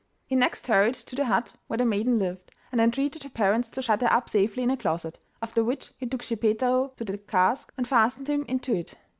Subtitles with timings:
[0.25, 3.83] He next hurried to the hut where the maiden lived, and entreated her parents to
[3.83, 7.71] shut her up safely in a closet, after which he took Schippeitaro to the cask,
[7.77, 8.97] and fastened him into it.